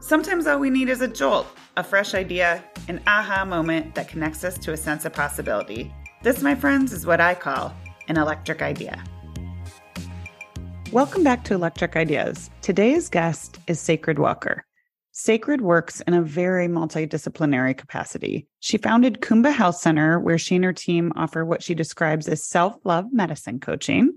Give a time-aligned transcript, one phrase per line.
[0.00, 4.44] Sometimes all we need is a jolt, a fresh idea, an aha moment that connects
[4.44, 5.92] us to a sense of possibility.
[6.22, 7.74] This, my friends, is what I call
[8.06, 9.02] an electric idea.
[10.92, 12.48] Welcome back to Electric Ideas.
[12.62, 14.64] Today's guest is Sacred Walker.
[15.10, 18.46] Sacred works in a very multidisciplinary capacity.
[18.60, 22.44] She founded Kuumba Health Center, where she and her team offer what she describes as
[22.44, 24.12] self love medicine coaching.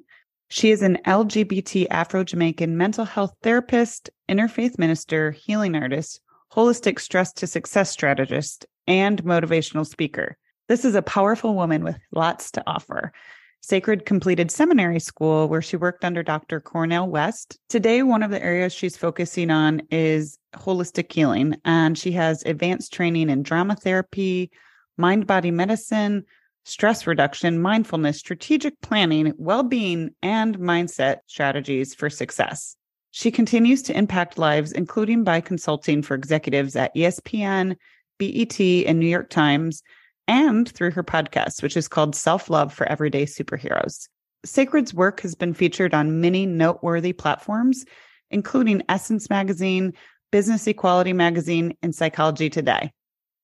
[0.52, 6.22] She is an LGBT Afro Jamaican mental health therapist, interfaith minister, healing artist,
[6.54, 10.38] holistic stress to success strategist, and motivational speaker.
[10.70, 13.12] This is a powerful woman with lots to offer.
[13.60, 16.60] Sacred completed seminary school where she worked under Dr.
[16.60, 17.60] Cornel West.
[17.70, 22.94] Today, one of the areas she's focusing on is holistic healing, and she has advanced
[22.94, 24.50] training in drama therapy,
[24.98, 26.24] mind body medicine,
[26.64, 32.78] stress reduction, mindfulness, strategic planning, well being, and mindset strategies for success.
[33.12, 37.76] She continues to impact lives, including by consulting for executives at ESPN,
[38.18, 39.84] BET, and New York Times
[40.28, 44.08] and through her podcast, which is called Self Love for Everyday Superheroes.
[44.46, 47.86] Sacred's work has been featured on many noteworthy platforms,
[48.30, 49.94] including Essence Magazine,
[50.32, 52.92] Business Equality Magazine, and Psychology Today.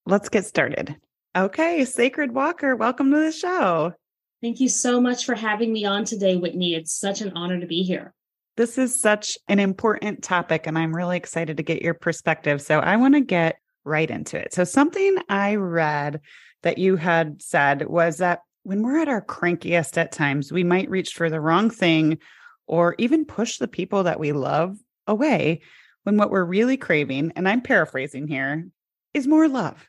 [0.06, 0.96] Let's get started.
[1.36, 3.94] Okay, Sacred Walker, welcome to the show.
[4.42, 6.74] Thank you so much for having me on today, Whitney.
[6.74, 8.14] It's such an honor to be here.
[8.58, 12.60] This is such an important topic, and I'm really excited to get your perspective.
[12.62, 14.54] So, I want to get right into it.
[14.54, 16.22] So, something I read
[16.64, 20.90] that you had said was that when we're at our crankiest at times, we might
[20.90, 22.18] reach for the wrong thing
[22.66, 24.76] or even push the people that we love
[25.06, 25.62] away
[26.04, 28.68] when what we're really craving, and I'm paraphrasing here,
[29.14, 29.88] is more love.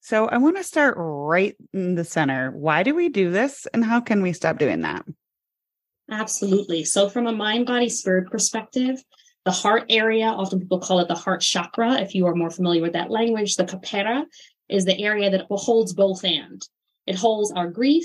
[0.00, 2.50] So I want to start right in the center.
[2.50, 5.04] Why do we do this and how can we stop doing that?
[6.12, 6.84] Absolutely.
[6.84, 9.02] So, from a mind, body, spirit perspective,
[9.46, 11.94] the heart area, often people call it the heart chakra.
[12.00, 14.24] If you are more familiar with that language, the kapera
[14.68, 16.60] is the area that holds both and.
[17.06, 18.04] It holds our grief,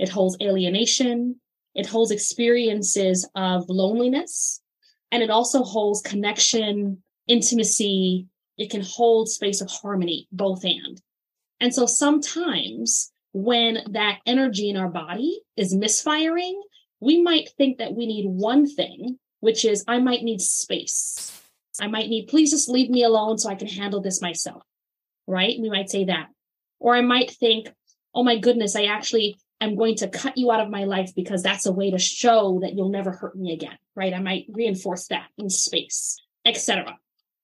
[0.00, 1.40] it holds alienation,
[1.76, 4.60] it holds experiences of loneliness,
[5.12, 8.26] and it also holds connection, intimacy.
[8.58, 11.00] It can hold space of harmony, both and.
[11.60, 16.60] And so sometimes when that energy in our body is misfiring,
[17.00, 21.32] we might think that we need one thing, which is I might need space.
[21.80, 24.62] I might need, please just leave me alone so I can handle this myself
[25.28, 25.56] right?
[25.60, 26.28] We might say that.
[26.80, 27.68] Or I might think,
[28.14, 31.42] oh my goodness, I actually am going to cut you out of my life because
[31.42, 34.14] that's a way to show that you'll never hurt me again, right?
[34.14, 36.96] I might reinforce that in space, etc.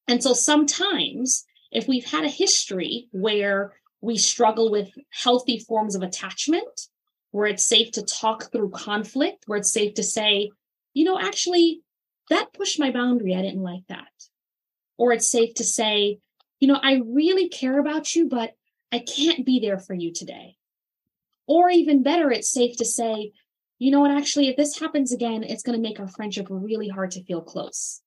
[0.09, 6.03] And so sometimes if we've had a history where we struggle with healthy forms of
[6.03, 6.89] attachment,
[7.35, 10.53] where it's safe to talk through conflict, where it's safe to say,
[10.93, 11.81] you know, actually,
[12.31, 13.35] that pushed my boundary.
[13.35, 14.07] I didn't like that.
[14.99, 16.21] Or it's safe to say,
[16.61, 18.53] you know, I really care about you, but
[18.93, 20.55] I can't be there for you today.
[21.49, 23.33] Or even better, it's safe to say,
[23.81, 26.87] you know what, actually, if this happens again, it's going to make our friendship really
[26.87, 28.01] hard to feel close.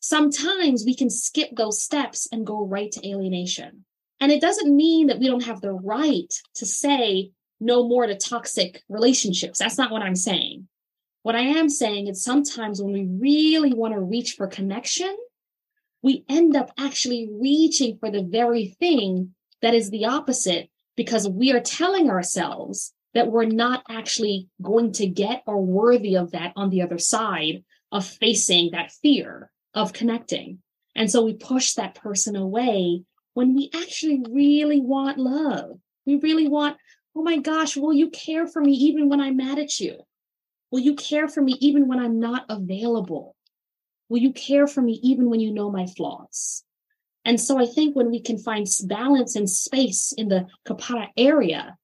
[0.00, 3.84] Sometimes we can skip those steps and go right to alienation.
[4.18, 7.30] And it doesn't mean that we don't have the right to say
[7.60, 9.58] no more to toxic relationships.
[9.58, 10.68] That's not what I'm saying.
[11.22, 15.14] What I am saying is sometimes when we really want to reach for connection,
[16.02, 21.52] we end up actually reaching for the very thing that is the opposite because we
[21.52, 26.70] are telling ourselves that we're not actually going to get or worthy of that on
[26.70, 30.58] the other side of facing that fear of connecting.
[30.94, 33.02] And so we push that person away
[33.34, 35.78] when we actually really want love.
[36.06, 36.76] We really want,
[37.18, 39.96] oh my gosh, will you care for me even when I'm mad at you?
[40.70, 43.34] Will you care for me even when I'm not available?
[44.08, 46.62] Will you care for me even when you know my flaws?
[47.24, 51.76] And so I think when we can find balance and space in the kapara area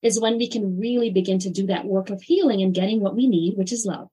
[0.00, 3.16] is when we can really begin to do that work of healing and getting what
[3.16, 4.08] we need, which is love.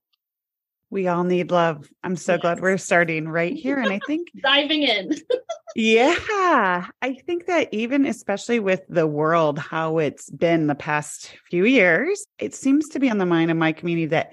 [0.96, 1.90] We all need love.
[2.06, 2.42] I'm so yes.
[2.42, 3.78] glad we're starting right here.
[3.78, 5.12] And I think diving in.
[5.76, 6.88] yeah.
[7.02, 12.26] I think that even especially with the world, how it's been the past few years,
[12.40, 14.32] it seems to be on the mind of my community that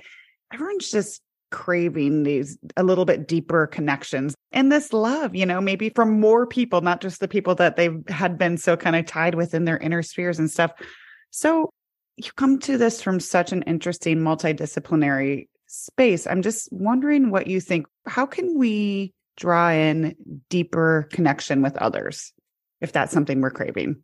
[0.54, 1.20] everyone's just
[1.50, 6.46] craving these a little bit deeper connections and this love, you know, maybe from more
[6.46, 9.78] people, not just the people that they had been so kind of tied within their
[9.78, 10.70] inner spheres and stuff.
[11.30, 11.70] So
[12.16, 16.26] you come to this from such an interesting multidisciplinary space.
[16.26, 17.86] I'm just wondering what you think.
[18.06, 20.14] How can we draw in
[20.50, 22.32] deeper connection with others
[22.80, 24.02] if that's something we're craving?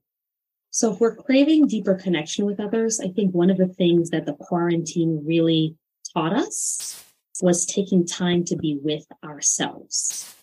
[0.70, 4.26] So, if we're craving deeper connection with others, I think one of the things that
[4.26, 5.76] the quarantine really
[6.15, 7.05] taught us
[7.41, 10.35] was taking time to be with ourselves.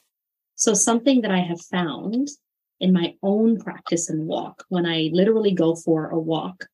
[0.56, 2.30] So, something that I have found
[2.80, 6.66] in my own practice and walk when I literally go for a walk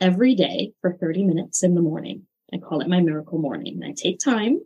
[0.00, 2.26] every day for 30 minutes in the morning.
[2.52, 3.82] I call it my miracle morning.
[3.84, 4.60] I take time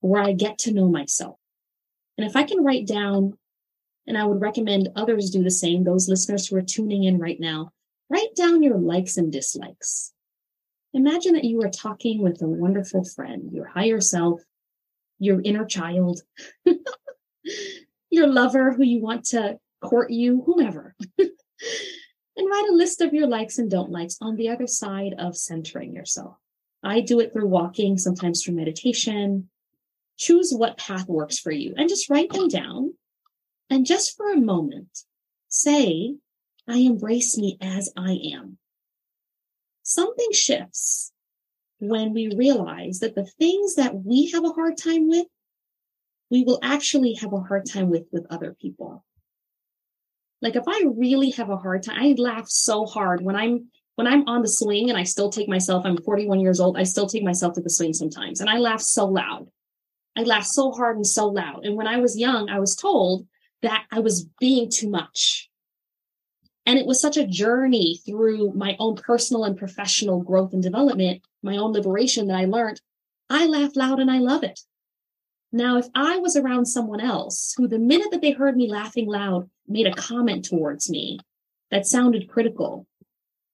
[0.00, 1.38] where I get to know myself.
[2.18, 3.36] And if I can write down,
[4.06, 7.40] and I would recommend others do the same, those listeners who are tuning in right
[7.40, 7.70] now,
[8.10, 10.12] write down your likes and dislikes.
[10.92, 14.42] Imagine that you are talking with a wonderful friend, your higher self,
[15.18, 16.20] your inner child,
[18.10, 20.94] your lover who you want to court you, whomever.
[21.18, 21.30] and
[22.38, 25.94] write a list of your likes and don't likes on the other side of centering
[25.94, 26.36] yourself.
[26.84, 29.48] I do it through walking, sometimes through meditation.
[30.16, 32.94] Choose what path works for you and just write them down.
[33.70, 35.00] And just for a moment,
[35.48, 36.16] say,
[36.68, 38.58] I embrace me as I am.
[39.82, 41.12] Something shifts
[41.78, 45.26] when we realize that the things that we have a hard time with,
[46.30, 49.04] we will actually have a hard time with with other people.
[50.40, 54.06] Like if I really have a hard time, I laugh so hard when I'm when
[54.06, 57.06] I'm on the swing and I still take myself, I'm 41 years old, I still
[57.06, 58.40] take myself to the swing sometimes.
[58.40, 59.48] And I laugh so loud.
[60.16, 61.64] I laugh so hard and so loud.
[61.64, 63.26] And when I was young, I was told
[63.62, 65.48] that I was being too much.
[66.66, 71.22] And it was such a journey through my own personal and professional growth and development,
[71.42, 72.80] my own liberation that I learned
[73.30, 74.60] I laugh loud and I love it.
[75.52, 79.06] Now, if I was around someone else who, the minute that they heard me laughing
[79.06, 81.20] loud, made a comment towards me
[81.70, 82.86] that sounded critical,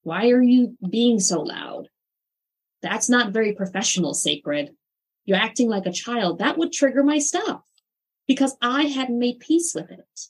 [0.02, 1.88] why are you being so loud?
[2.82, 4.75] That's not very professional, sacred.
[5.25, 6.38] You're acting like a child.
[6.38, 7.62] That would trigger my stuff
[8.26, 10.20] because I hadn't made peace with it.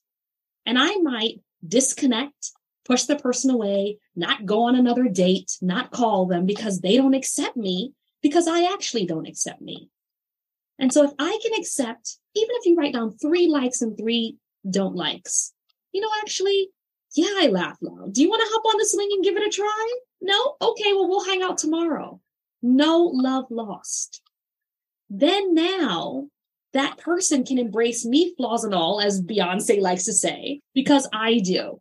[0.66, 2.52] And I might disconnect,
[2.84, 7.14] push the person away, not go on another date, not call them because they don't
[7.14, 9.90] accept me because I actually don't accept me.
[10.78, 14.36] And so if I can accept, even if you write down three likes and three
[14.68, 15.52] don't likes,
[15.92, 16.70] you know, actually,
[17.14, 18.12] yeah, I laugh loud.
[18.12, 19.98] Do you want to hop on the swing and give it a try?
[20.20, 20.56] No?
[20.60, 22.20] Okay, well, we'll hang out tomorrow.
[22.62, 24.22] No love lost.
[25.08, 26.28] Then now
[26.72, 31.38] that person can embrace me, flaws and all, as Beyonce likes to say, because I
[31.38, 31.80] do.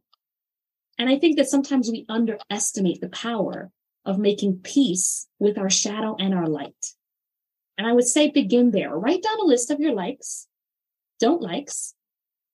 [0.98, 3.72] And I think that sometimes we underestimate the power
[4.06, 6.94] of making peace with our shadow and our light.
[7.78, 8.94] And I would say begin there.
[8.94, 10.48] Write down a list of your likes,
[11.20, 11.94] don't likes,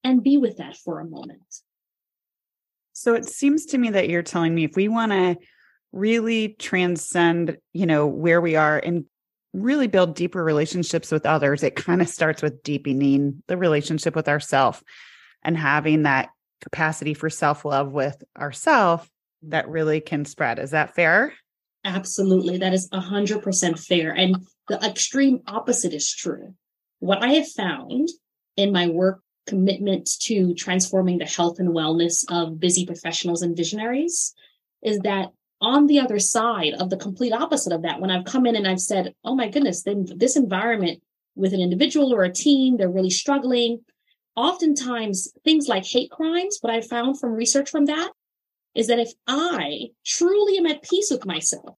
[0.03, 1.61] and be with that for a moment.
[2.97, 5.35] So it seems to me that you're telling me if we want to
[5.91, 9.03] really transcend, you know, where we are and
[9.51, 14.29] really build deeper relationships with others, it kind of starts with deepening the relationship with
[14.29, 14.81] ourself
[15.43, 16.29] and having that
[16.61, 19.09] capacity for self-love with ourself
[19.43, 20.57] that really can spread.
[20.57, 21.33] Is that fair?
[21.83, 22.59] Absolutely.
[22.59, 24.13] That is 100% fair.
[24.13, 24.37] And
[24.69, 26.55] the extreme opposite is true.
[26.99, 28.07] What I have found
[28.55, 34.33] in my work commitment to transforming the health and wellness of busy professionals and visionaries
[34.81, 38.45] is that on the other side of the complete opposite of that, when I've come
[38.45, 41.01] in and I've said, oh my goodness, then this environment
[41.35, 43.81] with an individual or a team, they're really struggling.
[44.35, 48.11] Oftentimes, things like hate crimes, what I found from research from that
[48.73, 51.77] is that if I truly am at peace with myself,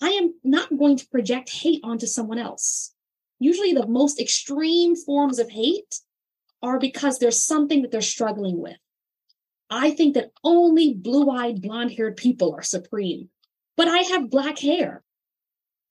[0.00, 2.94] I am not going to project hate onto someone else.
[3.38, 6.00] Usually, the most extreme forms of hate
[6.62, 8.76] are because there's something that they're struggling with.
[9.70, 13.30] I think that only blue eyed, blonde haired people are supreme,
[13.76, 15.02] but I have black hair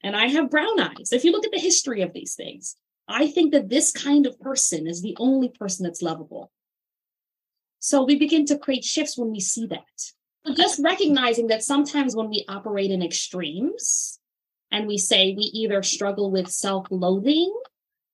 [0.04, 1.12] and I have brown eyes.
[1.12, 2.76] If you look at the history of these things,
[3.08, 6.52] I think that this kind of person is the only person that's lovable.
[7.80, 10.56] So we begin to create shifts when we see that.
[10.56, 14.20] Just recognizing that sometimes when we operate in extremes
[14.72, 17.54] and we say we either struggle with self loathing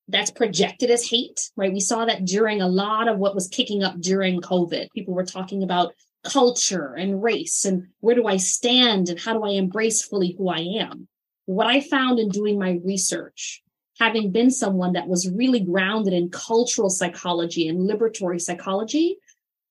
[0.08, 1.74] that's projected as hate, right?
[1.74, 4.88] We saw that during a lot of what was kicking up during COVID.
[4.94, 9.44] People were talking about culture and race and where do I stand and how do
[9.44, 11.08] I embrace fully who I am.
[11.46, 13.62] What I found in doing my research,
[14.00, 19.18] having been someone that was really grounded in cultural psychology and liberatory psychology,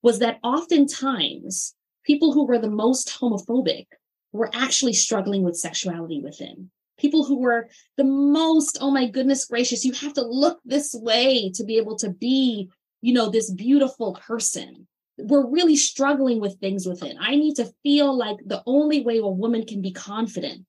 [0.02, 1.74] was that oftentimes
[2.04, 3.86] people who were the most homophobic
[4.32, 6.70] were actually struggling with sexuality within.
[6.98, 11.50] People who were the most, oh my goodness gracious, you have to look this way
[11.54, 12.70] to be able to be,
[13.02, 14.86] you know, this beautiful person.
[15.18, 17.16] We're really struggling with things within.
[17.18, 20.66] I need to feel like the only way a woman can be confident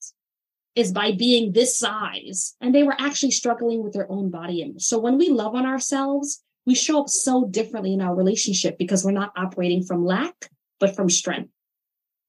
[0.75, 2.55] is by being this size.
[2.61, 4.83] And they were actually struggling with their own body image.
[4.83, 9.03] So when we love on ourselves, we show up so differently in our relationship because
[9.03, 10.35] we're not operating from lack,
[10.79, 11.49] but from strength.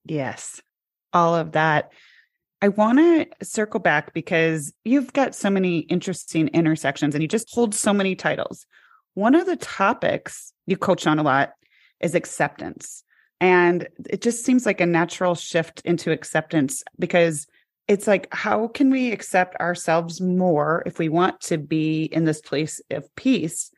[0.05, 0.59] Yes,
[1.13, 1.91] all of that.
[2.61, 7.53] I want to circle back because you've got so many interesting intersections and you just
[7.53, 8.65] hold so many titles.
[9.13, 11.53] One of the topics you coach on a lot
[12.01, 13.03] is acceptance.
[13.39, 17.47] And it just seems like a natural shift into acceptance because
[17.87, 22.41] it's like, how can we accept ourselves more if we want to be in this
[22.41, 23.71] place of peace?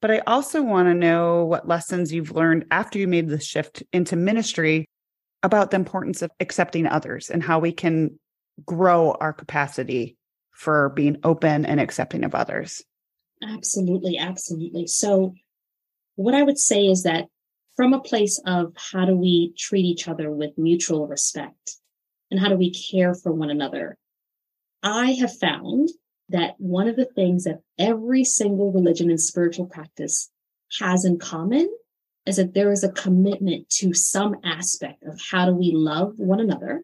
[0.00, 3.82] But I also want to know what lessons you've learned after you made the shift
[3.92, 4.87] into ministry
[5.42, 8.18] about the importance of accepting others and how we can
[8.64, 10.16] grow our capacity
[10.52, 12.82] for being open and accepting of others.
[13.42, 14.18] Absolutely.
[14.18, 14.86] Absolutely.
[14.86, 15.34] So,
[16.16, 17.26] what I would say is that
[17.76, 21.76] from a place of how do we treat each other with mutual respect,
[22.30, 23.96] and how do we care for one another?
[24.82, 25.90] I have found
[26.28, 30.30] that one of the things that every single religion and spiritual practice
[30.80, 31.72] has in common
[32.28, 36.40] is that there is a commitment to some aspect of how do we love one
[36.40, 36.82] another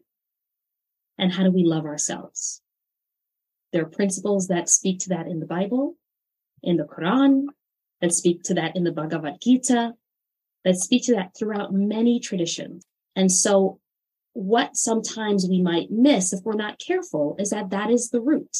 [1.19, 2.63] and how do we love ourselves.
[3.71, 5.97] There are principles that speak to that in the Bible,
[6.63, 7.45] in the Quran,
[8.01, 9.93] that speak to that in the Bhagavad Gita,
[10.63, 12.83] that speak to that throughout many traditions.
[13.15, 13.79] And so
[14.33, 18.57] what sometimes we might miss if we're not careful is that that is the root.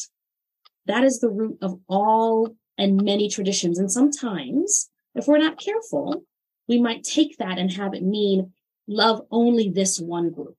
[0.86, 3.80] That is the root of all and many traditions.
[3.80, 6.24] And sometimes, if we're not careful,
[6.68, 8.54] we might take that and have it mean
[8.88, 10.58] love only this one group.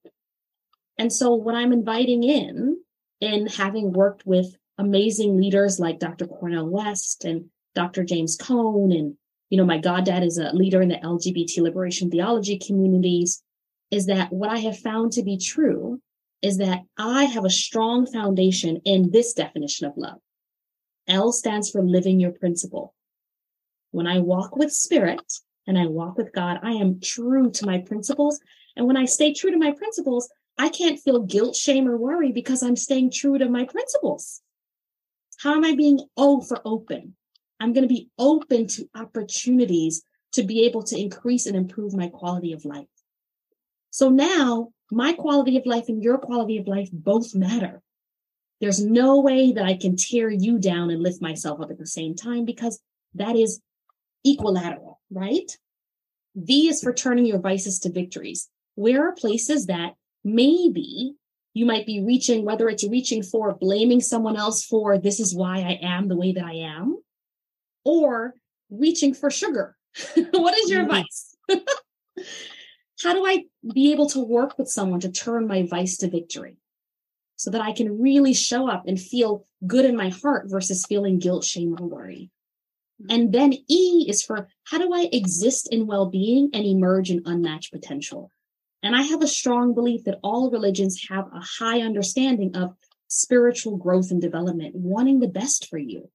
[0.97, 2.77] And so, what I'm inviting in,
[3.21, 6.27] in having worked with amazing leaders like Dr.
[6.27, 7.45] Cornel West and
[7.75, 8.03] Dr.
[8.03, 9.15] James Cone, and
[9.49, 13.43] you know, my goddad is a leader in the LGBT liberation theology communities
[13.91, 16.01] is that what I have found to be true
[16.41, 20.19] is that I have a strong foundation in this definition of love.
[21.07, 22.93] L stands for living your principle.
[23.91, 25.21] When I walk with spirit
[25.67, 28.39] and I walk with God, I am true to my principles.
[28.75, 32.31] And when I stay true to my principles, I can't feel guilt, shame, or worry
[32.31, 34.41] because I'm staying true to my principles.
[35.39, 37.15] How am I being O for open?
[37.59, 42.07] I'm going to be open to opportunities to be able to increase and improve my
[42.07, 42.87] quality of life.
[43.91, 47.81] So now my quality of life and your quality of life both matter.
[48.59, 51.87] There's no way that I can tear you down and lift myself up at the
[51.87, 52.79] same time because
[53.15, 53.61] that is
[54.25, 55.57] equilateral, right?
[56.35, 58.49] V is for turning your vices to victories.
[58.75, 61.15] Where are places that maybe
[61.53, 65.57] you might be reaching, whether it's reaching for blaming someone else for this is why
[65.57, 67.01] I am the way that I am,
[67.83, 68.35] or
[68.69, 69.75] reaching for sugar.
[70.31, 70.91] what is your mm-hmm.
[70.91, 71.35] vice?
[73.03, 76.57] how do I be able to work with someone to turn my vice to victory
[77.35, 81.17] so that I can really show up and feel good in my heart versus feeling
[81.17, 82.29] guilt, shame, or worry?
[83.09, 87.21] And then E is for how do I exist in well being and emerge in
[87.25, 88.31] unmatched potential?
[88.81, 92.75] And I have a strong belief that all religions have a high understanding of
[93.07, 96.09] spiritual growth and development, wanting the best for you.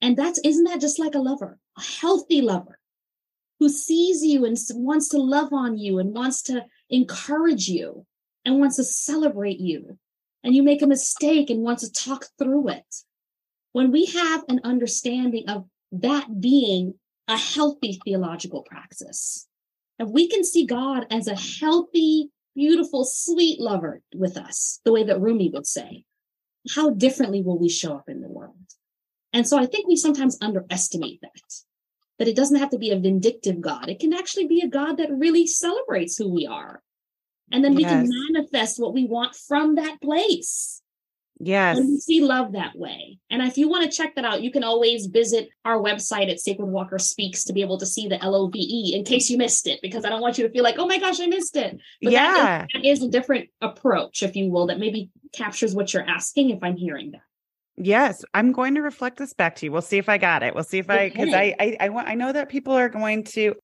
[0.00, 2.78] And that's, isn't that just like a lover, a healthy lover?
[3.62, 8.04] who sees you and wants to love on you and wants to encourage you
[8.44, 9.96] and wants to celebrate you.
[10.42, 12.94] And you make a mistake and wants to talk through it.
[13.70, 16.94] When we have an understanding of that being
[17.28, 19.46] a healthy theological praxis,
[19.98, 25.04] if we can see God as a healthy, beautiful, sweet lover with us, the way
[25.04, 26.04] that Rumi would say,
[26.74, 28.56] how differently will we show up in the world?
[29.32, 31.30] And so I think we sometimes underestimate that
[32.18, 33.88] that it doesn't have to be a vindictive God.
[33.88, 36.82] It can actually be a God that really celebrates who we are.
[37.50, 37.90] And then we yes.
[37.90, 40.81] can manifest what we want from that place.
[41.38, 41.78] Yes.
[41.78, 43.18] And we see love that way.
[43.28, 46.38] And if you want to check that out, you can always visit our website at
[46.38, 49.28] Sacred Walker Speaks to be able to see the L O V E in case
[49.28, 51.26] you missed it, because I don't want you to feel like, oh my gosh, I
[51.26, 51.78] missed it.
[52.00, 52.34] But yeah.
[52.34, 56.08] that is, that is a different approach, if you will, that maybe captures what you're
[56.08, 57.22] asking if I'm hearing that.
[57.76, 59.72] Yes, I'm going to reflect this back to you.
[59.72, 60.54] We'll see if I got it.
[60.54, 63.24] We'll see if I because I I I, want, I know that people are going
[63.24, 63.54] to.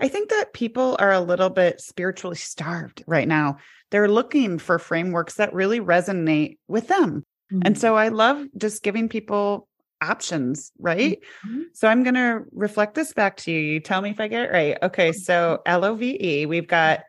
[0.00, 3.58] I think that people are a little bit spiritually starved right now.
[3.90, 7.24] They're looking for frameworks that really resonate with them.
[7.52, 7.62] Mm-hmm.
[7.64, 9.66] And so I love just giving people
[10.00, 11.18] options, right?
[11.46, 11.62] Mm-hmm.
[11.72, 13.58] So I'm going to reflect this back to you.
[13.58, 14.78] You tell me if I get it right.
[14.82, 17.00] Okay, so L O V E, we've got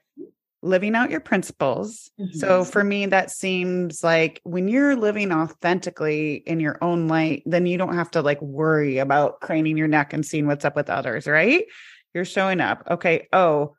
[0.62, 2.10] living out your principles.
[2.20, 2.38] Mm-hmm.
[2.38, 7.66] So for me, that seems like when you're living authentically in your own light, then
[7.66, 10.90] you don't have to like worry about craning your neck and seeing what's up with
[10.90, 11.66] others, right?
[12.14, 12.84] You're showing up.
[12.90, 13.28] Okay.
[13.34, 13.76] Oh,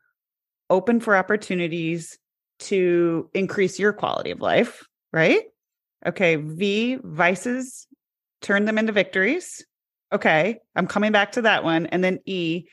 [0.69, 2.19] open for opportunities
[2.61, 5.43] to increase your quality of life, right?
[6.07, 6.37] Okay.
[6.37, 7.87] V, vices,
[8.41, 9.65] turn them into victories.
[10.13, 10.59] Okay.
[10.77, 11.87] I'm coming back to that one.
[11.87, 12.65] And then E,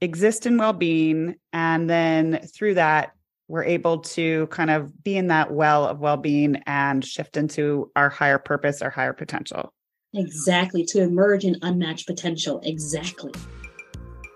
[0.00, 1.36] exist in well being.
[1.52, 3.12] And then through that,
[3.48, 7.90] we're able to kind of be in that well of well being and shift into
[7.96, 9.72] our higher purpose, our higher potential.
[10.14, 10.84] Exactly.
[10.86, 12.60] To emerge in unmatched potential.
[12.64, 13.32] Exactly.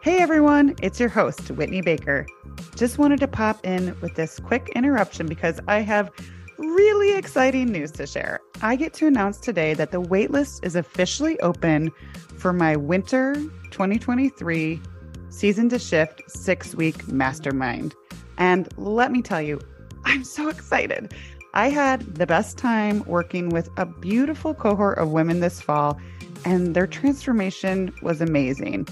[0.02, 2.26] Hey everyone, it's your host, Whitney Baker.
[2.74, 6.10] Just wanted to pop in with this quick interruption because I have
[6.58, 8.40] really exciting news to share.
[8.62, 11.92] I get to announce today that the waitlist is officially open
[12.36, 13.34] for my winter
[13.70, 14.80] 2023
[15.28, 17.94] season to shift six week mastermind.
[18.38, 19.60] And let me tell you,
[20.04, 21.14] I'm so excited.
[21.54, 25.96] I had the best time working with a beautiful cohort of women this fall,
[26.44, 28.88] and their transformation was amazing.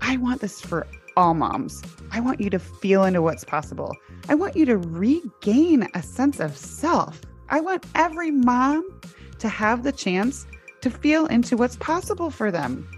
[0.00, 0.86] I want this for
[1.16, 1.82] all moms.
[2.12, 3.96] I want you to feel into what's possible.
[4.28, 7.20] I want you to regain a sense of self.
[7.48, 9.00] I want every mom
[9.38, 10.46] to have the chance
[10.80, 12.88] to feel into what's possible for them.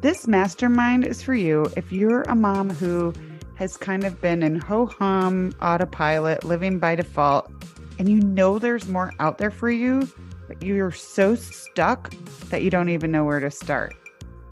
[0.00, 3.12] This mastermind is for you if you're a mom who
[3.54, 7.50] has kind of been in ho hum autopilot, living by default,
[7.98, 10.08] and you know there's more out there for you,
[10.48, 12.10] but you're so stuck
[12.48, 13.94] that you don't even know where to start.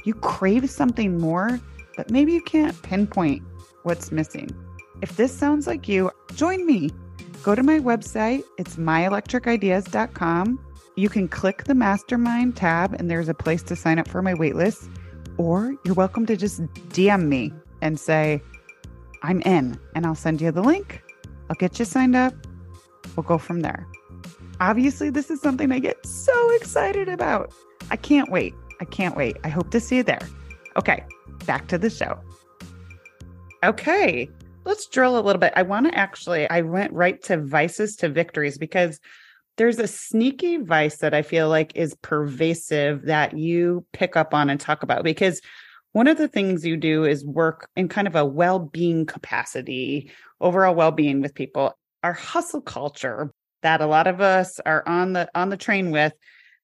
[0.05, 1.59] You crave something more
[1.99, 3.43] but maybe you can't pinpoint
[3.83, 4.49] what's missing.
[5.03, 6.91] If this sounds like you, join me.
[7.43, 10.65] Go to my website, it's myelectricideas.com.
[10.95, 14.35] You can click the mastermind tab, and there's a place to sign up for my
[14.35, 14.89] waitlist.
[15.39, 17.53] Or you're welcome to just DM me
[17.83, 18.41] and say,
[19.25, 21.03] I'm in, and I'll send you the link.
[21.51, 22.33] I'll get you signed up.
[23.17, 23.89] We'll go from there.
[24.61, 27.53] Obviously, this is something I get so excited about.
[27.91, 28.55] I can't wait.
[28.81, 29.37] I can't wait.
[29.43, 30.29] I hope to see you there.
[30.77, 31.05] Okay,
[31.47, 32.19] back to the show.
[33.65, 34.29] Okay,
[34.65, 35.53] let's drill a little bit.
[35.57, 39.01] I want to actually, I went right to vices to victories because
[39.57, 44.51] there's a sneaky vice that I feel like is pervasive that you pick up on
[44.51, 45.41] and talk about because
[45.93, 50.75] one of the things you do is work in kind of a well-being capacity, overall
[50.75, 51.77] well-being with people.
[52.05, 53.33] Our hustle culture
[53.63, 56.13] that a lot of us are on the on the train with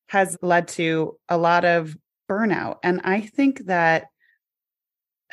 [0.09, 1.96] has led to a lot of
[2.31, 2.77] burnout.
[2.83, 4.05] And I think that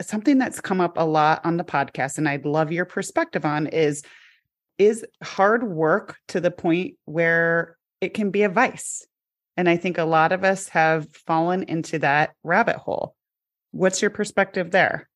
[0.01, 3.67] something that's come up a lot on the podcast and I'd love your perspective on
[3.67, 4.03] is
[4.77, 9.05] is hard work to the point where it can be a vice.
[9.57, 13.15] And I think a lot of us have fallen into that rabbit hole.
[13.71, 15.07] What's your perspective there?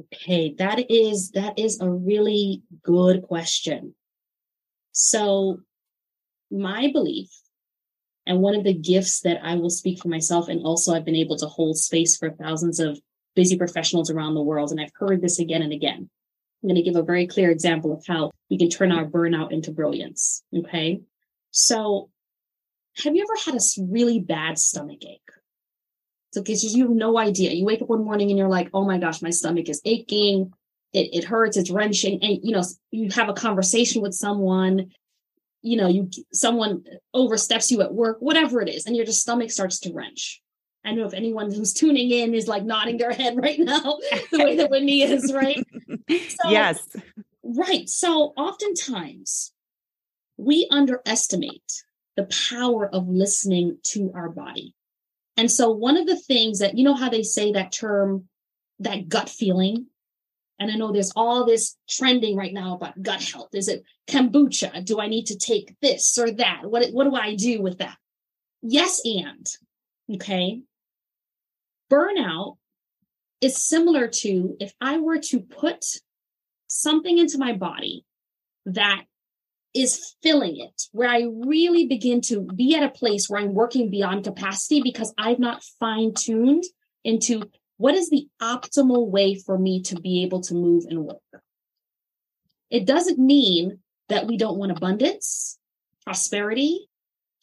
[0.00, 3.94] Okay, that is that is a really good question.
[4.92, 5.60] So
[6.50, 7.28] my belief
[8.26, 11.16] and one of the gifts that I will speak for myself and also I've been
[11.16, 13.00] able to hold space for thousands of
[13.34, 14.70] busy professionals around the world.
[14.70, 16.08] And I've heard this again and again.
[16.62, 19.52] I'm going to give a very clear example of how we can turn our burnout
[19.52, 20.42] into brilliance.
[20.54, 21.00] Okay.
[21.50, 22.10] So
[23.02, 25.20] have you ever had a really bad stomach ache?
[26.32, 27.52] So because you have no idea.
[27.52, 30.52] You wake up one morning and you're like, oh my gosh, my stomach is aching.
[30.92, 31.56] It, it hurts.
[31.56, 32.22] It's wrenching.
[32.22, 34.90] And, you know, you have a conversation with someone,
[35.62, 39.50] you know, you, someone oversteps you at work, whatever it is, and your just stomach
[39.50, 40.42] starts to wrench.
[40.84, 43.98] I know if anyone who's tuning in is like nodding their head right now,
[44.30, 45.64] the way that Whitney is, right?
[46.08, 46.96] So, yes.
[47.44, 47.88] Right.
[47.88, 49.52] So oftentimes
[50.36, 51.84] we underestimate
[52.16, 54.74] the power of listening to our body.
[55.36, 58.28] And so one of the things that, you know, how they say that term,
[58.80, 59.86] that gut feeling?
[60.58, 63.50] And I know there's all this trending right now about gut health.
[63.54, 64.84] Is it kombucha?
[64.84, 66.62] Do I need to take this or that?
[66.64, 67.96] What, what do I do with that?
[68.62, 69.46] Yes, and
[70.14, 70.62] okay
[71.90, 72.56] burnout
[73.40, 75.84] is similar to if I were to put
[76.66, 78.04] something into my body
[78.66, 79.04] that
[79.74, 83.90] is filling it, where I really begin to be at a place where I'm working
[83.90, 86.64] beyond capacity because I've not fine tuned
[87.04, 87.42] into
[87.76, 91.42] what is the optimal way for me to be able to move and work.
[92.68, 95.58] It doesn't mean that we don't want abundance,
[96.04, 96.88] prosperity,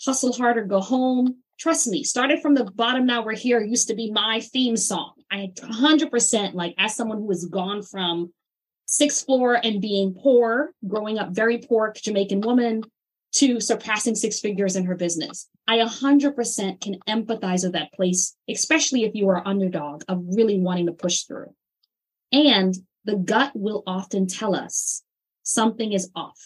[0.06, 3.88] hustle hard or go home, trust me, started from the bottom, now we're here used
[3.88, 5.14] to be my theme song.
[5.32, 8.32] I 100% like as someone who has gone from
[8.86, 12.84] sixth floor and being poor, growing up very poor Jamaican woman
[13.34, 15.48] to surpassing six figures in her business.
[15.68, 20.86] I 100% can empathize with that place, especially if you are underdog of really wanting
[20.86, 21.54] to push through.
[22.32, 25.04] And the gut will often tell us
[25.44, 26.40] something is off.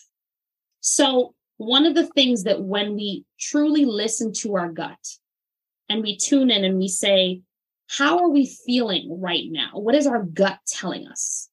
[0.80, 5.18] So, one of the things that when we truly listen to our gut
[5.90, 7.42] and we tune in and we say,
[7.88, 9.70] How are we feeling right now?
[9.74, 11.50] What is our gut telling us?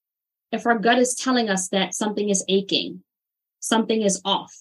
[0.50, 3.02] If our gut is telling us that something is aching,
[3.60, 4.54] something is off,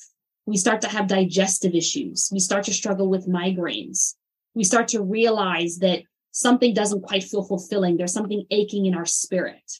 [0.45, 4.15] we start to have digestive issues, we start to struggle with migraines,
[4.53, 9.05] we start to realize that something doesn't quite feel fulfilling, there's something aching in our
[9.05, 9.79] spirit.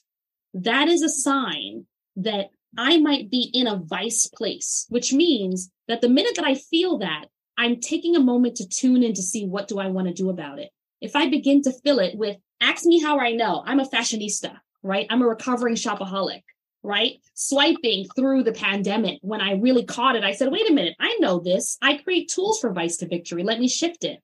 [0.54, 1.84] That is a sign
[2.16, 6.54] that I might be in a vice place, which means that the minute that I
[6.54, 7.26] feel that,
[7.56, 10.30] I'm taking a moment to tune in to see what do I want to do
[10.30, 10.70] about it.
[11.00, 14.56] If I begin to fill it with, ask me how I know, I'm a fashionista,
[14.82, 15.06] right?
[15.10, 16.42] I'm a recovering shopaholic,
[16.82, 17.14] right?
[17.34, 21.16] Swiping through the pandemic, when I really caught it, I said, wait a minute, I
[21.20, 21.78] know this.
[21.82, 23.42] I create tools for Vice to Victory.
[23.42, 24.20] Let me shift it.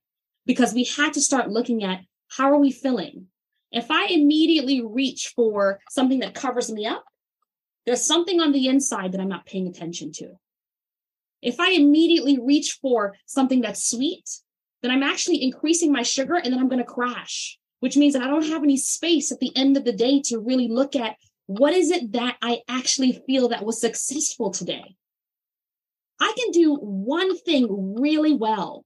[0.47, 3.27] Because we had to start looking at how are we feeling?
[3.73, 7.05] If I immediately reach for something that covers me up,
[7.87, 10.33] there's something on the inside that I'm not paying attention to.
[11.43, 14.29] If I immediately reach for something that's sweet,
[14.83, 18.23] then I'm actually increasing my sugar and then I'm going to crash, which means that
[18.23, 21.17] I don't have any space at the end of the day to really look at
[21.47, 24.97] what is it that I actually feel that was successful today.
[26.21, 28.85] I can do one thing really well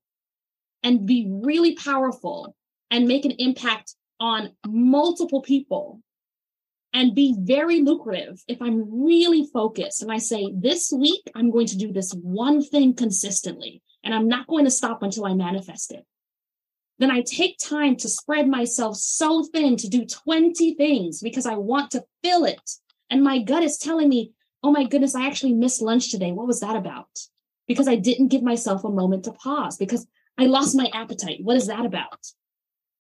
[0.82, 2.56] and be really powerful
[2.90, 6.00] and make an impact on multiple people
[6.98, 11.68] and be very lucrative if I'm really focused and I say, this week, I'm going
[11.68, 15.92] to do this one thing consistently and I'm not going to stop until I manifest
[15.92, 16.04] it.
[16.98, 21.54] Then I take time to spread myself so thin to do 20 things because I
[21.54, 22.68] want to fill it.
[23.11, 24.32] And my gut is telling me,
[24.64, 26.32] oh my goodness, I actually missed lunch today.
[26.32, 27.06] What was that about?
[27.68, 30.04] Because I didn't give myself a moment to pause because
[30.37, 31.44] I lost my appetite.
[31.44, 32.26] What is that about?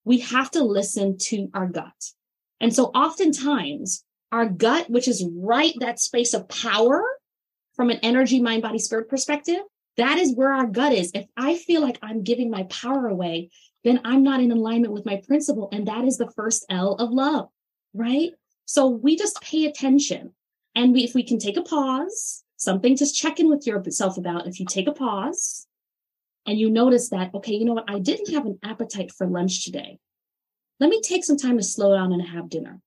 [0.04, 2.12] We have to listen to our gut.
[2.60, 7.04] And so oftentimes our gut, which is right that space of power
[7.74, 9.60] from an energy, mind, body, spirit perspective,
[9.96, 11.10] that is where our gut is.
[11.14, 13.50] If I feel like I'm giving my power away,
[13.84, 15.68] then I'm not in alignment with my principle.
[15.72, 17.48] And that is the first L of love,
[17.94, 18.30] right?
[18.64, 20.32] So we just pay attention.
[20.74, 24.46] And we, if we can take a pause, something to check in with yourself about,
[24.46, 25.66] if you take a pause
[26.46, 27.90] and you notice that, okay, you know what?
[27.90, 29.98] I didn't have an appetite for lunch today.
[30.80, 32.80] Let me take some time to slow down and have dinner.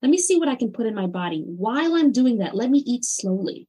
[0.00, 1.42] Let me see what I can put in my body.
[1.44, 3.68] While I'm doing that, let me eat slowly.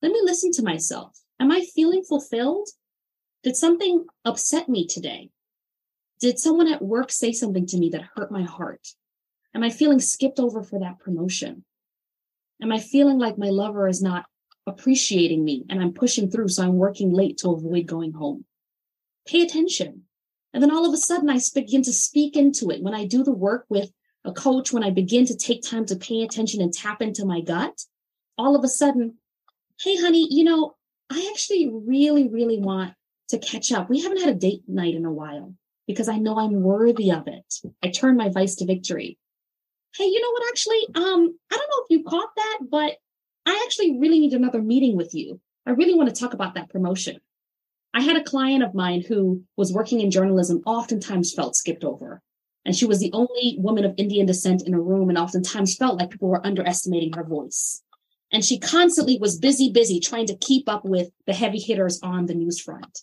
[0.00, 1.18] Let me listen to myself.
[1.38, 2.68] Am I feeling fulfilled?
[3.42, 5.30] Did something upset me today?
[6.20, 8.86] Did someone at work say something to me that hurt my heart?
[9.54, 11.64] Am I feeling skipped over for that promotion?
[12.62, 14.26] Am I feeling like my lover is not
[14.66, 18.44] appreciating me and I'm pushing through, so I'm working late to avoid going home?
[19.26, 20.04] Pay attention.
[20.52, 22.82] And then all of a sudden, I begin to speak into it.
[22.82, 23.92] When I do the work with
[24.24, 27.40] a coach, when I begin to take time to pay attention and tap into my
[27.40, 27.84] gut,
[28.36, 29.18] all of a sudden,
[29.80, 30.76] hey, honey, you know,
[31.10, 32.94] I actually really, really want
[33.28, 33.88] to catch up.
[33.88, 35.54] We haven't had a date night in a while
[35.86, 37.54] because I know I'm worthy of it.
[37.82, 39.18] I turn my vice to victory.
[39.96, 40.48] Hey, you know what?
[40.50, 42.96] Actually, um, I don't know if you caught that, but
[43.46, 45.40] I actually really need another meeting with you.
[45.66, 47.20] I really want to talk about that promotion.
[47.92, 52.22] I had a client of mine who was working in journalism, oftentimes felt skipped over.
[52.64, 55.98] And she was the only woman of Indian descent in a room and oftentimes felt
[55.98, 57.82] like people were underestimating her voice.
[58.32, 62.26] And she constantly was busy, busy trying to keep up with the heavy hitters on
[62.26, 63.00] the news front.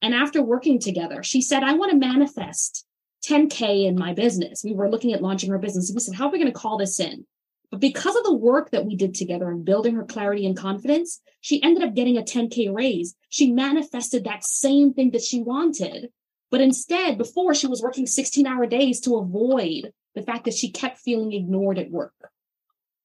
[0.00, 2.86] And after working together, she said, I want to manifest
[3.28, 4.62] 10K in my business.
[4.64, 5.90] We were looking at launching her business.
[5.90, 7.26] And we said, How are we going to call this in?
[7.74, 11.20] But because of the work that we did together and building her clarity and confidence,
[11.40, 13.16] she ended up getting a 10K raise.
[13.30, 16.10] She manifested that same thing that she wanted.
[16.52, 20.70] But instead, before she was working 16 hour days to avoid the fact that she
[20.70, 22.14] kept feeling ignored at work.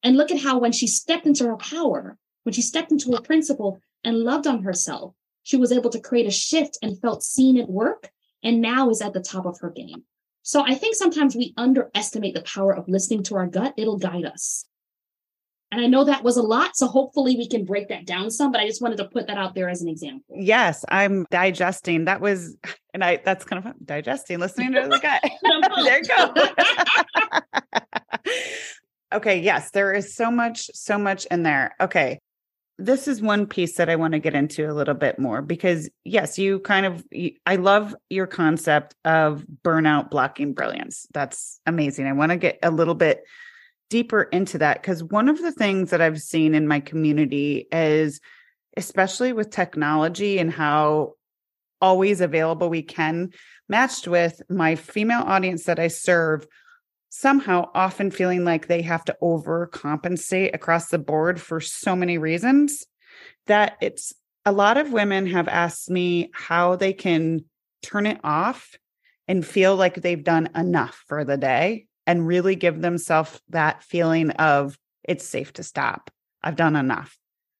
[0.04, 3.22] And look at how when she stepped into her power, when she stepped into her
[3.22, 7.58] principle and loved on herself, she was able to create a shift and felt seen
[7.58, 8.12] at work
[8.44, 10.04] and now is at the top of her game.
[10.50, 13.76] So I think sometimes we underestimate the power of listening to our gut.
[13.78, 14.66] It'll guide us.
[15.72, 16.76] And I know that was a lot.
[16.76, 19.38] So hopefully we can break that down some, but I just wanted to put that
[19.38, 20.36] out there as an example.
[20.36, 22.06] Yes, I'm digesting.
[22.06, 22.58] That was,
[22.96, 23.76] and I, that's kind of fun.
[23.86, 25.22] Digesting, listening to the gut.
[25.84, 26.08] there you
[28.34, 28.44] go.
[29.18, 29.42] okay.
[29.42, 31.76] Yes, there is so much, so much in there.
[31.80, 32.18] Okay
[32.80, 35.89] this is one piece that I want to get into a little bit more because
[36.06, 37.04] yes, you kind of
[37.46, 41.06] I love your concept of burnout blocking brilliance.
[41.13, 42.08] That's amazing.
[42.08, 43.24] I want to get a little bit
[43.89, 48.22] deeper into that cuz one of the things that I've seen in my community is
[48.78, 51.15] especially with technology and how
[51.82, 53.32] always available we can
[53.68, 56.48] matched with my female audience that I serve
[57.10, 62.86] somehow often feeling like they have to overcompensate across the board for so many reasons
[63.48, 64.13] that it's
[64.45, 67.43] a lot of women have asked me how they can
[67.82, 68.76] turn it off
[69.28, 74.32] and feel like they've done enough for the day and really give themselves that feeling
[74.32, 76.10] of it's safe to stop.
[76.43, 77.17] I've done enough.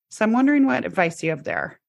[0.10, 1.80] So I'm wondering what advice you have there.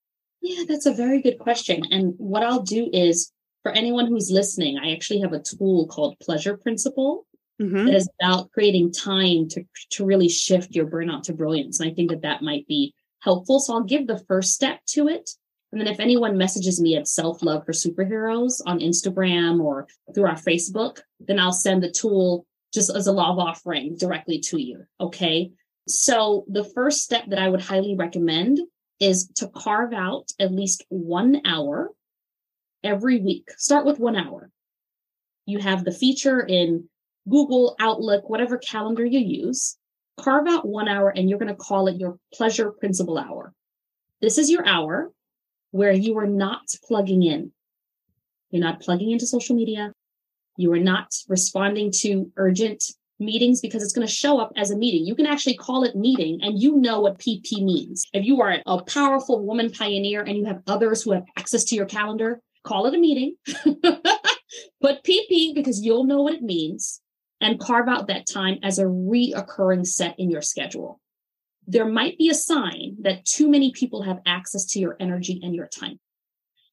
[0.42, 1.82] Yeah, that's a very good question.
[1.90, 6.18] And what I'll do is for anyone who's listening, I actually have a tool called
[6.20, 7.26] Pleasure Principle
[7.60, 7.86] mm-hmm.
[7.86, 11.80] that is about creating time to, to really shift your burnout to brilliance.
[11.80, 13.60] And I think that that might be helpful.
[13.60, 15.30] So I'll give the first step to it.
[15.72, 20.26] And then if anyone messages me at self love for superheroes on Instagram or through
[20.26, 24.84] our Facebook, then I'll send the tool just as a love offering directly to you.
[25.00, 25.52] Okay.
[25.86, 28.60] So the first step that I would highly recommend
[29.00, 31.90] is to carve out at least one hour
[32.84, 33.50] every week.
[33.56, 34.50] Start with one hour.
[35.46, 36.88] You have the feature in
[37.30, 39.76] Google, Outlook, whatever calendar you use.
[40.18, 43.54] Carve out one hour and you're going to call it your pleasure principle hour.
[44.20, 45.12] This is your hour
[45.70, 47.52] where you are not plugging in.
[48.50, 49.92] You're not plugging into social media.
[50.56, 52.84] You are not responding to urgent
[53.18, 55.06] meetings because it's going to show up as a meeting.
[55.06, 58.04] You can actually call it meeting and you know what PP means.
[58.12, 61.76] If you are a powerful woman pioneer and you have others who have access to
[61.76, 63.36] your calendar, call it a meeting.
[64.82, 67.00] Put PP because you'll know what it means
[67.40, 71.00] and carve out that time as a reoccurring set in your schedule.
[71.66, 75.54] There might be a sign that too many people have access to your energy and
[75.54, 75.98] your time.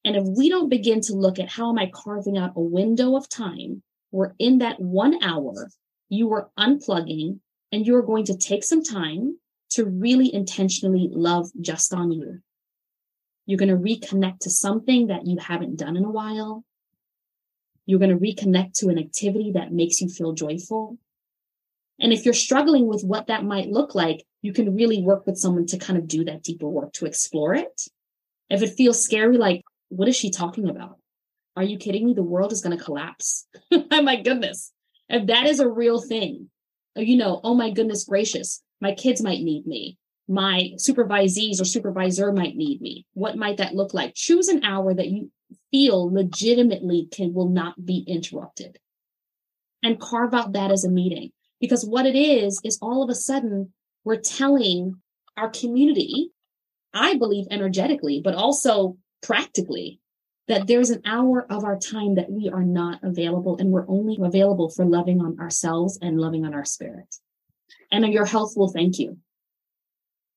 [0.04, 3.16] And if we don't begin to look at how am I carving out a window
[3.16, 5.70] of time where in that one hour
[6.08, 7.40] you are unplugging
[7.72, 9.38] and you're going to take some time
[9.70, 12.40] to really intentionally love just on you.
[13.46, 16.64] You're going to reconnect to something that you haven't done in a while.
[17.88, 20.98] You're going to reconnect to an activity that makes you feel joyful.
[21.98, 25.38] And if you're struggling with what that might look like, you can really work with
[25.38, 27.80] someone to kind of do that deeper work to explore it.
[28.50, 30.98] If it feels scary, like, what is she talking about?
[31.56, 32.12] Are you kidding me?
[32.12, 33.46] The world is going to collapse.
[33.90, 34.70] Oh my goodness.
[35.08, 36.50] If that is a real thing,
[36.94, 39.96] uh, you know, oh my goodness gracious, my kids might need me.
[40.28, 43.06] My supervisees or supervisor might need me.
[43.14, 44.12] What might that look like?
[44.14, 45.32] Choose an hour that you
[45.70, 48.78] feel legitimately can will not be interrupted.
[49.82, 51.30] And carve out that as a meeting.
[51.60, 53.72] Because what it is, is all of a sudden
[54.04, 55.00] we're telling
[55.36, 56.30] our community,
[56.92, 60.00] I believe energetically, but also practically,
[60.48, 64.18] that there's an hour of our time that we are not available and we're only
[64.20, 67.16] available for loving on ourselves and loving on our spirit.
[67.92, 69.18] And your health will thank you.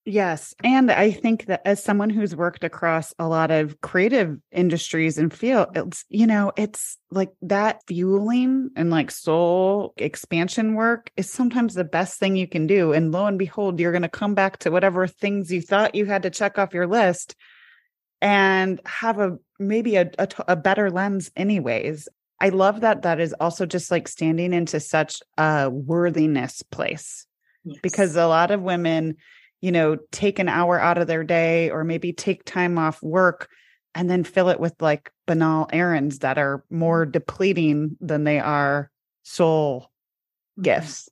[0.04, 0.56] Yes.
[0.64, 5.32] And I think that as someone who's worked across a lot of creative industries and
[5.32, 11.84] fields, you know, it's like that fueling and like soul expansion work is sometimes the
[11.84, 12.94] best thing you can do.
[12.94, 16.06] And lo and behold, you're going to come back to whatever things you thought you
[16.06, 17.36] had to check off your list
[18.22, 22.08] and have a maybe a, a, a better lens anyways
[22.40, 27.26] i love that that is also just like standing into such a worthiness place
[27.64, 27.80] yes.
[27.82, 29.18] because a lot of women
[29.62, 33.50] you know take an hour out of their day or maybe take time off work
[33.94, 37.12] and then fill it with like banal errands that are more mm-hmm.
[37.12, 38.92] depleting than they are
[39.24, 39.82] soul
[40.58, 40.64] mm-hmm.
[40.64, 41.10] gifts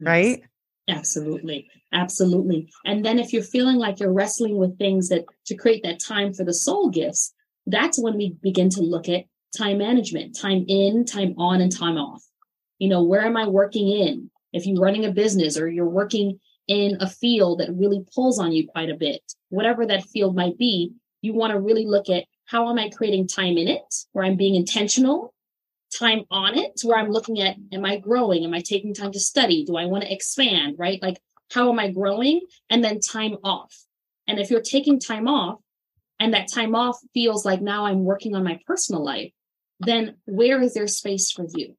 [0.00, 0.08] yes.
[0.08, 0.42] right
[0.88, 1.68] Absolutely.
[1.92, 2.70] Absolutely.
[2.84, 6.32] And then if you're feeling like you're wrestling with things that to create that time
[6.32, 7.34] for the soul gifts,
[7.66, 9.24] that's when we begin to look at
[9.56, 12.22] time management, time in, time on, and time off.
[12.78, 14.30] You know, where am I working in?
[14.52, 18.52] If you're running a business or you're working in a field that really pulls on
[18.52, 22.24] you quite a bit, whatever that field might be, you want to really look at
[22.44, 25.34] how am I creating time in it where I'm being intentional
[25.96, 28.44] time on it where I'm looking at, am I growing?
[28.44, 29.64] Am I taking time to study?
[29.64, 30.76] Do I want to expand?
[30.78, 31.00] Right?
[31.02, 31.20] Like,
[31.52, 32.40] how am I growing?
[32.68, 33.74] And then time off.
[34.26, 35.60] And if you're taking time off
[36.20, 39.32] and that time off feels like now I'm working on my personal life,
[39.80, 41.76] then where is there space for you?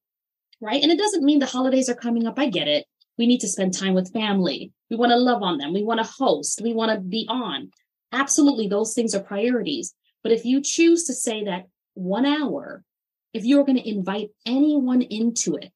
[0.62, 0.82] Right.
[0.82, 2.40] And it doesn't mean the holidays are coming up.
[2.40, 2.86] I get it.
[3.18, 4.74] We need to spend time with family.
[4.90, 5.74] We want to love on them.
[5.74, 6.62] We want to host.
[6.64, 7.72] We want to be on.
[8.12, 8.68] Absolutely.
[8.68, 9.94] Those things are priorities.
[10.24, 12.84] But if you choose to say that one hour
[13.34, 15.74] if you're going to invite anyone into it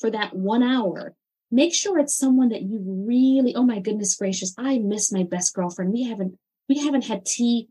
[0.00, 1.14] for that one hour,
[1.50, 5.54] make sure it's someone that you really, oh my goodness gracious, I miss my best
[5.54, 5.92] girlfriend.
[5.92, 7.68] We haven't, we haven't had tea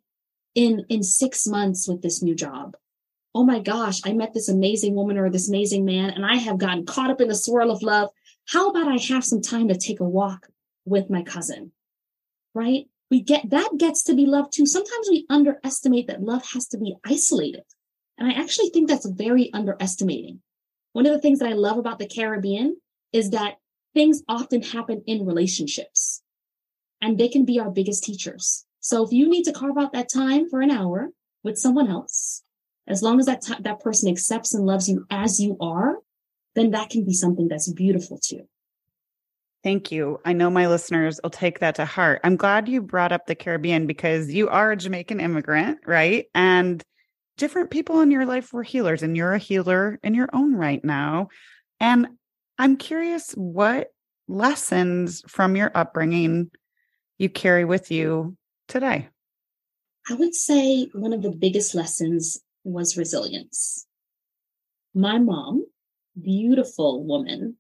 [0.54, 2.76] in, in six months with this new job.
[3.34, 6.58] Oh my gosh, I met this amazing woman or this amazing man and I have
[6.58, 8.10] gotten caught up in the swirl of love.
[8.50, 10.50] How about I have some time to take a walk
[10.86, 11.72] with my cousin?
[12.54, 12.86] Right?
[13.10, 14.66] We get that gets to be love too.
[14.66, 17.64] Sometimes we underestimate that love has to be isolated.
[18.18, 20.42] And I actually think that's very underestimating.
[20.94, 22.78] One of the things that I love about the Caribbean
[23.12, 23.58] is that
[23.94, 26.22] things often happen in relationships
[27.02, 28.66] and they can be our biggest teachers.
[28.80, 31.10] So if you need to carve out that time for an hour
[31.44, 32.44] with someone else,
[32.88, 35.98] as long as that t- that person accepts and loves you as you are,
[36.56, 38.48] then that can be something that's beautiful too.
[39.64, 40.20] Thank you.
[40.26, 42.22] I know my listeners will take that to heart.
[42.24, 46.26] I'm glad you brought up the Caribbean because you are a Jamaican immigrant, right?
[46.34, 46.82] And
[47.38, 50.84] different people in your life were healers, and you're a healer in your own right
[50.84, 51.28] now.
[51.80, 52.08] And
[52.58, 53.90] I'm curious what
[54.28, 56.50] lessons from your upbringing
[57.20, 58.36] you carry with you
[58.68, 59.10] today.
[60.10, 63.86] I would say one of the biggest lessons was resilience.
[64.96, 65.66] My mom,
[66.20, 67.58] beautiful woman,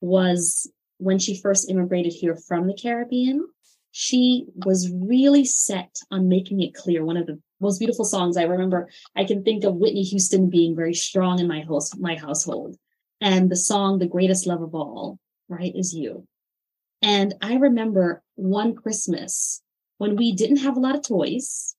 [0.00, 3.46] was when she first immigrated here from the Caribbean,
[3.92, 7.04] she was really set on making it clear.
[7.04, 10.76] One of the most beautiful songs I remember, I can think of Whitney Houston being
[10.76, 12.76] very strong in my house, my household.
[13.20, 16.26] And the song, The Greatest Love of All, right, is you.
[17.02, 19.62] And I remember one Christmas
[19.98, 21.74] when we didn't have a lot of toys.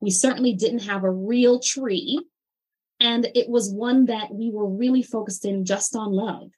[0.00, 2.20] We certainly didn't have a real tree.
[2.98, 6.50] And it was one that we were really focused in just on love.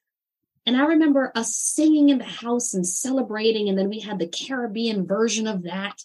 [0.66, 3.68] And I remember us singing in the house and celebrating.
[3.68, 5.98] And then we had the Caribbean version of that.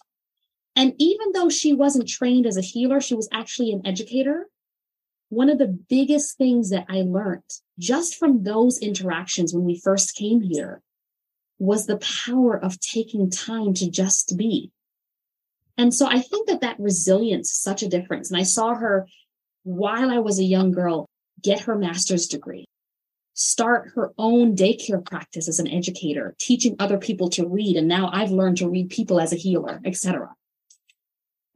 [0.76, 4.48] And even though she wasn't trained as a healer, she was actually an educator.
[5.28, 7.42] One of the biggest things that I learned
[7.78, 10.82] just from those interactions when we first came here
[11.58, 14.72] was the power of taking time to just be.
[15.76, 18.30] And so I think that that resilience such a difference.
[18.30, 19.06] And I saw her
[19.62, 21.08] while I was a young girl
[21.42, 22.66] get her master's degree
[23.34, 27.76] start her own daycare practice as an educator, teaching other people to read.
[27.76, 30.34] And now I've learned to read people as a healer, etc.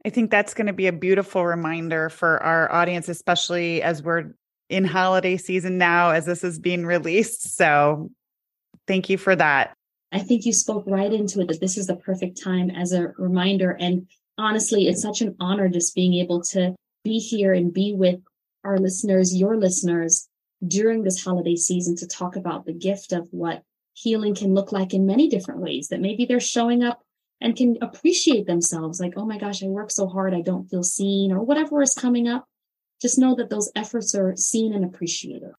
[0.05, 4.33] I think that's going to be a beautiful reminder for our audience, especially as we're
[4.69, 7.55] in holiday season now, as this is being released.
[7.55, 8.09] So
[8.87, 9.73] thank you for that.
[10.11, 13.09] I think you spoke right into it that this is the perfect time as a
[13.17, 13.71] reminder.
[13.79, 18.19] And honestly, it's such an honor just being able to be here and be with
[18.63, 20.28] our listeners, your listeners,
[20.65, 24.93] during this holiday season to talk about the gift of what healing can look like
[24.93, 27.01] in many different ways that maybe they're showing up
[27.41, 30.83] and can appreciate themselves like oh my gosh i work so hard i don't feel
[30.83, 32.45] seen or whatever is coming up.
[33.01, 35.51] Just know that those efforts are seen and appreciated.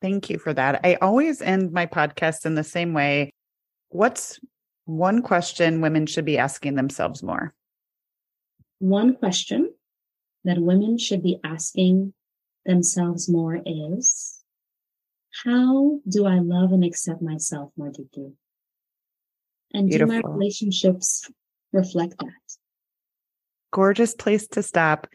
[0.00, 0.80] Thank you for that.
[0.84, 3.30] I always end my podcast in the same way.
[3.90, 4.40] What's
[4.86, 7.54] one question women should be asking themselves more?
[8.78, 9.72] One question
[10.44, 12.12] that women should be asking
[12.64, 14.42] themselves more is
[15.44, 18.32] how do I love and accept myself more deeply?
[19.72, 20.14] And Beautiful.
[20.14, 21.28] do my relationships
[21.72, 22.56] reflect that?
[23.72, 25.08] Gorgeous place to stop.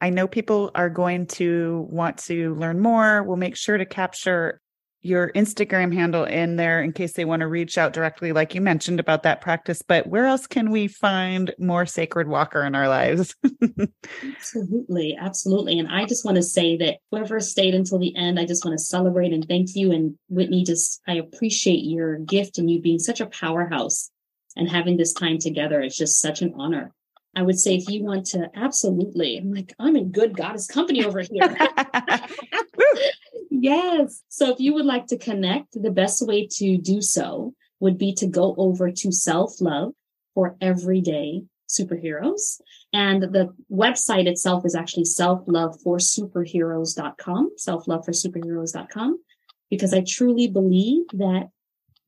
[0.00, 3.22] I know people are going to want to learn more.
[3.22, 4.60] We'll make sure to capture
[5.00, 8.60] your Instagram handle in there in case they want to reach out directly, like you
[8.60, 9.80] mentioned about that practice.
[9.82, 13.34] But where else can we find more sacred walker in our lives?
[14.24, 15.16] absolutely.
[15.18, 15.78] Absolutely.
[15.78, 18.76] And I just want to say that whoever stayed until the end, I just want
[18.76, 19.92] to celebrate and thank you.
[19.92, 24.10] And Whitney, just I appreciate your gift and you being such a powerhouse
[24.56, 25.80] and having this time together.
[25.80, 26.92] It's just such an honor.
[27.36, 31.04] I would say if you want to absolutely, I'm like, I'm in good goddess company
[31.04, 31.56] over here.
[33.50, 34.22] yes.
[34.28, 38.12] So if you would like to connect, the best way to do so would be
[38.14, 39.92] to go over to self love
[40.34, 42.60] for everyday superheroes.
[42.92, 49.20] And the website itself is actually selfloveforsuperheroes.com, selfloveforsuperheroes.com,
[49.70, 51.50] because I truly believe that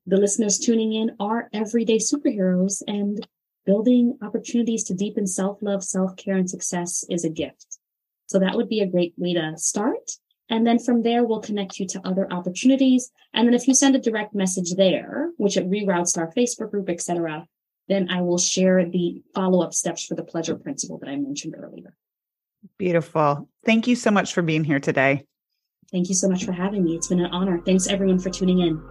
[0.07, 3.23] the listeners tuning in are everyday superheroes and
[3.65, 7.77] building opportunities to deepen self love, self care, and success is a gift.
[8.27, 10.11] So that would be a great way to start.
[10.49, 13.11] And then from there, we'll connect you to other opportunities.
[13.33, 16.71] And then if you send a direct message there, which it reroutes to our Facebook
[16.71, 17.47] group, etc.,
[17.87, 21.55] then I will share the follow up steps for the pleasure principle that I mentioned
[21.57, 21.95] earlier.
[22.77, 23.49] Beautiful.
[23.65, 25.25] Thank you so much for being here today.
[25.91, 26.95] Thank you so much for having me.
[26.95, 27.61] It's been an honor.
[27.65, 28.81] Thanks everyone for tuning in.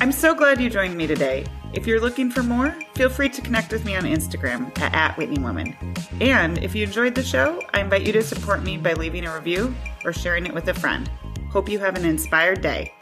[0.00, 1.44] I'm so glad you joined me today.
[1.72, 5.16] If you're looking for more, feel free to connect with me on Instagram at, at
[5.16, 6.22] WhitneyWoman.
[6.22, 9.34] And if you enjoyed the show, I invite you to support me by leaving a
[9.34, 9.74] review
[10.04, 11.10] or sharing it with a friend.
[11.50, 12.92] Hope you have an inspired day.